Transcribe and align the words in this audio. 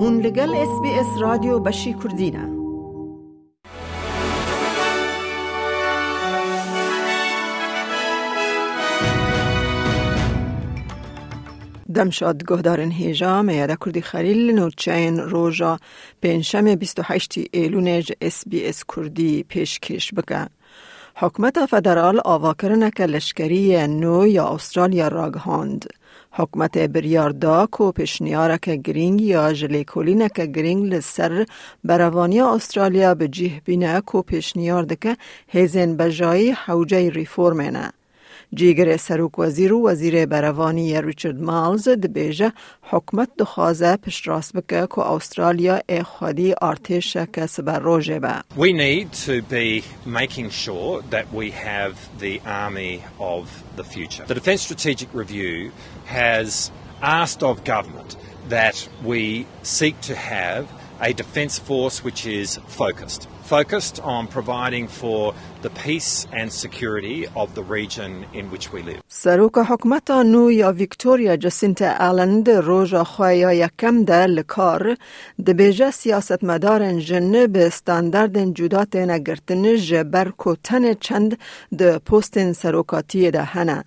هون 0.00 0.20
لگل 0.20 0.54
اس 0.54 0.80
بی 0.82 0.90
اس 0.90 1.06
رادیو 1.20 1.58
بشی 1.58 1.94
کردینه 2.04 2.58
دمشاد 11.94 12.44
گهدارن 12.46 12.90
هیجا 12.90 13.42
میاده 13.42 13.76
کردی 13.84 14.00
خلیل 14.00 14.50
نوچین 14.50 15.20
روژا 15.20 15.78
پنجشنبه 16.22 16.76
28 16.76 17.34
ایلونج 17.52 18.12
اس 18.20 18.48
بی 18.48 18.66
اس 18.66 18.84
کردی 18.96 19.42
پیشکش 19.42 20.14
بکه. 20.14 20.46
حکمت 21.14 21.66
فدرال 21.66 22.20
آواکرنک 22.24 23.00
لشکری 23.00 23.86
نو 23.86 24.26
یا 24.26 24.48
استرالیا 24.48 25.08
راگهاند. 25.08 25.84
حکمت 26.38 26.78
بریاردا 26.78 27.66
کو 27.66 27.92
پشنیارک 27.92 28.68
گرینگ 28.68 29.20
یا 29.20 29.52
جلیکولینک 29.52 30.40
گرینگ 30.40 30.94
لسر 30.94 31.46
بروانی 31.84 32.40
استرالیا 32.40 33.14
به 33.14 33.28
جیه 33.28 33.60
بینه 33.64 34.00
کو 34.00 34.22
پشنیاردک 34.22 35.16
هیزن 35.48 35.96
بجایی 35.96 36.50
حوجه 36.50 37.10
ریفورمینه. 37.10 37.97
جیگر 38.54 38.96
سروک 38.96 39.38
وزیر 39.38 39.72
و 39.72 39.88
وزیر 39.88 40.26
بروانی 40.26 41.02
ریچارد 41.02 41.40
مالز 41.40 41.88
دبیجه 41.88 42.52
حکمت 42.82 43.28
دخوازه 43.38 43.96
پشت 43.96 44.28
راست 44.28 44.52
بکه 44.52 44.86
که 44.94 44.98
استرالیا 44.98 45.80
خودی 46.04 46.54
ارتش 46.62 47.16
کس 47.16 47.60
بر 47.60 47.78
روژه 47.78 48.20
با. 48.20 48.40
We 48.56 48.72
need 48.72 49.12
to 49.26 49.42
be 49.42 49.82
making 50.06 50.50
sure 50.50 51.02
that 51.10 51.26
we 51.32 51.50
have 51.50 51.94
the 52.20 52.40
army 52.46 53.02
of 53.18 53.44
the 53.76 53.84
future. 53.84 54.24
The 54.26 54.34
Defence 54.34 54.62
Strategic 54.62 55.08
Review 55.14 55.70
has 56.06 56.70
asked 57.02 57.42
of 57.42 57.64
government 57.64 58.16
that 58.48 58.88
we 59.04 59.46
seek 59.62 60.00
to 60.02 60.14
have 60.14 60.66
a 61.01 61.13
defence 61.13 61.59
force 61.59 62.03
which 62.03 62.25
is 62.25 62.59
focused. 62.67 63.27
focused 63.43 63.99
on 63.99 64.27
providing 64.27 64.87
for 64.87 65.33
the 65.61 65.69
peace 65.69 66.27
and 66.39 66.51
security 66.51 67.27
of 67.35 67.47
the 67.55 67.63
region 67.63 68.25
in 68.33 68.49
which 68.51 68.71
we 68.73 68.81
live. 68.81 69.01
سروک 69.07 69.57
حکمت 69.57 70.11
نو 70.11 70.51
یا 70.51 70.71
ویکتوریا 70.71 71.35
جسینت 71.35 71.81
آلند 71.81 72.49
روژا 72.49 73.03
خواه 73.03 73.55
یکم 73.55 74.03
ده 74.03 74.25
لکار 74.25 74.97
ده 75.45 75.53
بیجه 75.53 75.91
سیاست 75.91 76.43
مدارن 76.43 76.99
جن 76.99 77.47
به 77.47 77.67
استاندارد 77.67 78.53
جدات 78.53 78.95
نگرتن 78.95 79.75
جبر 79.75 80.31
کتن 80.37 80.93
چند 80.93 81.37
ده 81.77 81.99
پوستن 81.99 82.53
سروکاتی 82.53 83.31
ده 83.31 83.43
هنه. 83.43 83.83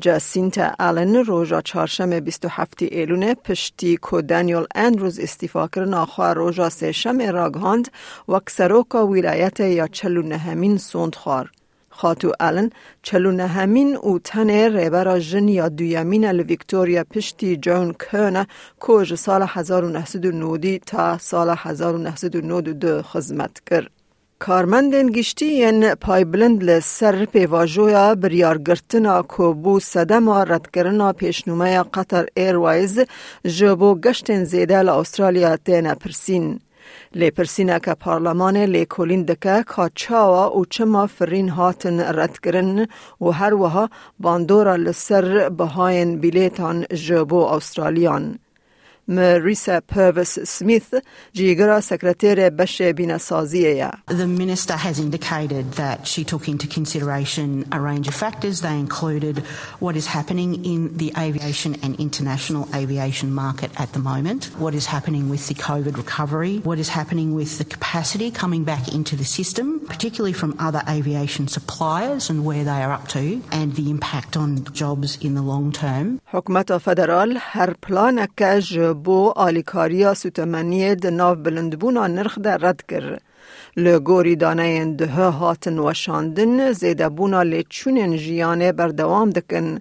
جاسینتا 0.00 0.74
آلن 0.78 1.16
روژا 1.16 1.60
چهارشنبه 1.60 2.20
27 2.20 2.82
ایلونه 2.82 3.34
پشتی 3.34 3.96
کو 3.96 4.20
دانیل 4.22 4.64
اندروز 4.74 5.18
استیفا 5.20 5.68
کرن 5.68 5.94
آخوا 5.94 6.32
روژا 6.32 6.68
سهشم 6.68 7.20
راگهاند 7.20 7.88
و 8.28 8.40
کسروکا 8.40 9.06
ولایت 9.06 9.60
یا 9.60 9.86
چلو 9.86 10.22
نهمین 10.22 10.78
سوند 10.78 11.14
خوار. 11.14 11.50
خاتو 11.90 12.32
آلن 12.40 12.70
چلو 13.02 13.32
نهمین 13.32 13.96
او 13.96 14.18
تنه 14.18 14.68
ریبرا 14.68 15.18
جن 15.18 15.48
یا 15.48 15.68
دویمین 15.68 16.24
لویکتوریا 16.24 17.04
پشتی 17.04 17.56
جون 17.56 17.92
کرن 17.92 18.46
که 18.86 19.16
سال 19.16 19.46
1990 19.48 20.78
تا 20.78 21.18
سال 21.18 21.54
1992 21.58 23.02
خدمت 23.02 23.60
کرد. 23.70 23.90
کارمندین 24.38 25.08
گشتی 25.12 25.44
این 25.44 25.94
پای 25.94 26.24
بلند 26.24 26.64
لسر 26.64 27.24
پیواجویا 27.24 28.14
بریارگرتنا 28.14 29.22
کو 29.22 29.52
بو 29.52 29.80
سدما 29.80 30.42
ردکرنا 30.42 31.12
پیشنومه 31.12 31.82
قطر 31.82 32.26
ایروایز 32.36 33.00
جبو 33.44 33.94
گشتن 33.94 34.44
زیده 34.44 34.82
لأسترالیا 34.82 35.56
تینا 35.56 35.94
پرسین. 35.94 36.60
لی 37.14 37.30
پرسینه 37.30 37.80
که 37.80 37.94
پارلمان 37.94 38.56
لی 38.56 38.84
کولین 38.86 39.22
دکه 39.22 39.64
که 39.76 39.90
چاوا 39.94 40.58
و 40.58 40.64
چما 40.64 41.06
فرین 41.06 41.48
هاتن 41.48 42.00
رد 42.00 42.38
کرن 42.38 42.86
و 43.20 43.30
هر 43.30 43.54
وها 43.54 43.90
باندورا 44.20 44.76
لسر 44.76 45.48
بهاین 45.48 46.18
بیلیتان 46.20 46.84
جبو 46.84 47.40
استرالیان. 47.44 48.38
Purvis 49.08 50.38
Smith, 50.44 50.94
Bashe 52.50 52.92
Binasazia. 52.94 54.00
The 54.06 54.26
Minister 54.26 54.74
has 54.74 55.00
indicated 55.00 55.72
that 55.72 56.06
she 56.06 56.24
took 56.24 56.46
into 56.46 56.66
consideration 56.66 57.66
a 57.72 57.80
range 57.80 58.06
of 58.06 58.14
factors. 58.14 58.60
They 58.60 58.78
included 58.78 59.38
what 59.80 59.96
is 59.96 60.06
happening 60.06 60.62
in 60.64 60.94
the 60.98 61.12
aviation 61.16 61.76
and 61.82 61.98
international 61.98 62.68
aviation 62.74 63.32
market 63.32 63.70
at 63.80 63.94
the 63.94 63.98
moment, 63.98 64.46
what 64.58 64.74
is 64.74 64.84
happening 64.84 65.30
with 65.30 65.48
the 65.48 65.54
COVID 65.54 65.96
recovery, 65.96 66.58
what 66.58 66.78
is 66.78 66.90
happening 66.90 67.34
with 67.34 67.56
the 67.56 67.64
capacity 67.64 68.30
coming 68.30 68.64
back 68.64 68.92
into 68.92 69.16
the 69.16 69.24
system 69.24 69.77
particularly 69.91 70.35
from 70.41 70.51
other 70.67 70.83
aviation 70.97 71.45
suppliers 71.55 72.23
and 72.31 72.39
where 72.47 72.63
they 72.69 72.79
are 72.85 72.93
up 72.97 73.05
to, 73.15 73.23
and 73.59 73.67
the 73.79 73.87
impact 73.95 74.31
on 74.43 74.49
jobs 74.81 75.09
in 75.25 75.31
the 75.35 75.45
long 75.51 75.65
term. 75.71 76.19
حکومت 76.33 76.77
فدرال 76.77 77.37
هر 77.39 77.73
پلان 77.81 78.27
که 78.37 78.93
بو 79.03 79.33
آلیکاریا 79.35 80.13
سوتمنی 80.13 80.95
د 80.95 81.05
ناو 81.05 81.35
بلندبونا 81.35 82.07
نرخ 82.07 82.39
در 82.39 82.57
رد 82.57 82.81
کرد. 82.89 83.21
لگوری 83.78 84.36
دانه 84.36 84.84
ده 84.84 85.06
هاتن 85.06 85.78
و 85.78 85.94
شاندن 85.94 86.72
زیده 86.72 87.08
بونا 87.08 87.42
لیچونین 87.42 88.16
جیانه 88.16 88.72
بردوام 88.72 89.30
دکن 89.30 89.80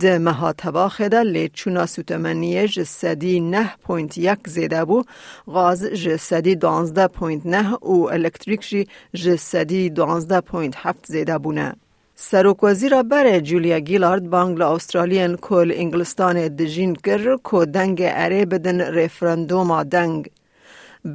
ده 0.00 0.18
مها 0.18 0.52
تباخه 0.52 1.08
ده 1.08 1.22
لیچونا 1.22 1.86
سوتمنیه 1.86 2.68
جسدی 2.68 3.40
نه 3.40 3.64
پوینت 3.84 4.18
یک 4.18 4.38
زیده 4.46 4.84
بو 4.84 5.02
غاز 5.46 5.84
جسدی 5.84 6.54
دانزده 6.54 7.06
پوینت 7.06 7.46
نه 7.46 7.74
و 7.74 8.08
الکتریک 8.12 8.62
جی 8.68 8.88
جسدی 9.14 9.90
دانزده 9.90 10.40
پوینت 10.40 10.74
هفت 10.76 11.06
زیده 11.06 11.38
بونه. 11.38 11.74
سروک 12.14 12.64
وزیر 12.64 13.02
بر 13.02 13.40
جولیا 13.40 13.78
گیلارد 13.78 14.30
بانگل 14.30 14.62
استرالیان 14.62 15.36
کل 15.36 15.72
انگلستان 15.74 16.48
دجین 16.48 16.94
کر 16.94 17.36
کو 17.36 17.64
دنگ 17.64 18.02
اره 18.02 18.44
بدن 18.44 18.80
رفرندوم 18.80 19.82
دنگ 19.82 20.30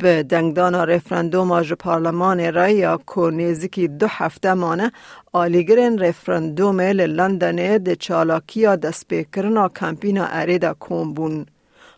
به 0.02 0.24
دنگدان 0.24 0.76
رفرندوم 0.76 1.52
آج 1.52 1.74
پارلمان 1.74 2.54
رای 2.54 2.76
یا 2.76 3.00
کو 3.06 3.30
نیزکی 3.30 3.88
دو 3.88 4.08
هفته 4.10 4.54
مانه 4.54 4.92
آلیگرین 5.34 6.00
رفرندوم 6.00 6.82
لندن 6.82 7.78
ده 7.78 7.96
چالاکیا 7.96 8.76
دست 8.76 9.08
بکرنا 9.08 9.70
کمپینا 9.70 10.26
اره 10.30 10.58
دا 10.58 10.74
بون. 11.16 11.46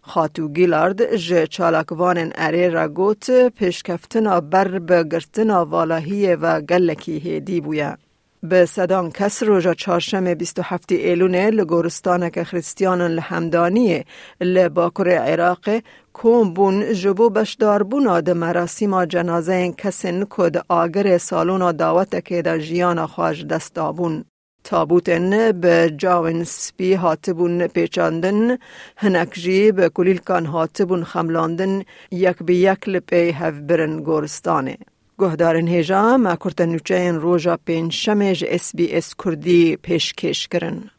خاتو 0.01 0.47
گیلارد 0.47 1.15
جه 1.15 1.47
چالاکوان 1.47 2.31
اره 2.35 2.69
را 2.69 2.87
گوت 2.87 3.31
پیشکفتنا 3.49 4.41
بر 4.41 4.79
بگرتنا 4.79 5.65
والهیه 5.65 6.35
و 6.35 6.61
گلکی 6.61 7.17
هیدی 7.19 7.61
بویا. 7.61 8.04
به 8.49 8.65
صدان 8.65 9.11
کس 9.11 9.43
روژا 9.43 9.73
چهارشنبه 9.73 10.35
27 10.35 10.91
ایلونه 10.91 11.49
لگورستان 11.49 12.29
که 12.29 12.43
خریستیان 12.43 13.01
لحمدانیه 13.01 14.05
لباکر 14.41 15.09
عراق 15.09 15.69
کوم 16.13 16.53
بون 16.53 16.93
جبو 16.93 17.29
بشدار 17.29 17.83
بونا 17.83 18.21
ده 18.21 18.33
مراسم 18.33 19.05
جنازه 19.05 19.73
کسین 19.77 20.25
کد 20.29 20.65
آگر 20.69 21.17
سالونا 21.17 21.71
دعوت 21.71 22.25
که 22.25 22.41
ده 22.41 22.59
جیان 22.59 23.05
خواج 23.05 23.45
دستابون. 23.47 24.25
تابوتن 24.63 25.51
به 25.51 25.93
جاون 25.97 26.43
سپی 26.43 26.93
هاتبون 26.93 27.67
پیچاندن 27.67 28.57
هنک 28.97 29.33
جی 29.33 29.71
به 29.71 29.89
کلیل 29.89 30.17
کان 30.17 30.45
هاتبون 30.45 31.03
خملاندن 31.03 31.83
یک 32.11 32.37
به 32.43 32.55
یک 32.55 32.89
لپی 32.89 33.29
هف 33.29 33.53
برن 33.53 33.99
گورستانه. 34.03 34.77
گهدارن 35.19 35.67
هیجا 35.67 36.17
ما 36.17 36.35
کرتن 36.35 36.69
نوچین 36.69 37.15
روژا 37.15 37.57
پین 37.57 37.89
شمج 37.89 38.45
اس 38.47 38.75
بی 38.75 38.91
اس 38.91 39.15
کردی 39.15 39.75
پیشکش 39.75 40.47
کرن. 40.47 40.89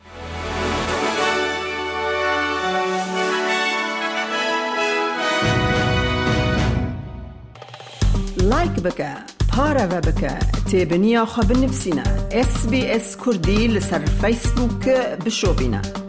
لایک 8.42 8.70
بکه 8.70 9.10
پارا 9.52 9.86
و 9.90 10.00
بکه 10.00 10.38
تیبنیا 10.70 11.24
خواب 11.24 11.52
نفسینا 11.52 12.02
اس 12.30 12.66
بی 12.66 12.86
اس 12.86 13.16
کردی 13.16 13.66
لسر 13.66 14.04
فیسبوک 14.04 14.88
بشو 15.24 15.52
بینا 15.52 16.05